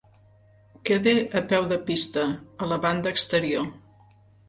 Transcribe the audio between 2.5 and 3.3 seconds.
a la banda